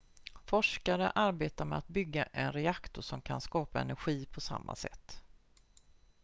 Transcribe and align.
forskare 0.45 1.09
arbetar 1.11 1.65
med 1.65 1.77
att 1.77 1.87
bygga 1.87 2.23
en 2.23 2.53
reaktor 2.53 3.01
som 3.01 3.21
kan 3.21 3.41
skapa 3.41 3.81
energi 3.81 4.25
på 4.25 4.41
samma 4.41 4.75
sätt 4.75 5.21